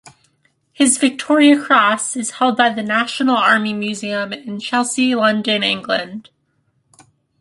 [0.73, 6.31] His Victoria Cross is held by the National Army Museum in Chelsea, London, England.